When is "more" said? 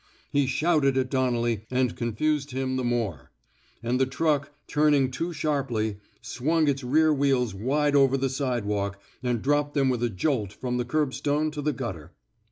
2.83-3.29